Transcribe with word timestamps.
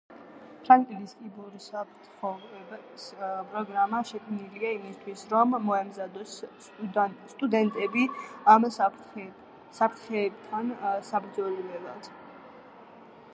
ფრანკლინის 0.67 1.11
კიბერუსაფრთხოების 1.17 3.03
პროგრამა 3.51 3.99
შექმნილია 4.13 4.71
იმისთვის, 4.79 5.23
რომ 5.35 5.53
მოამზადოს 5.67 6.35
სტუდენტები 6.71 8.07
ამ 8.57 8.67
საფრთხეებთან 8.81 10.73
საბრძოლველად 11.15 12.11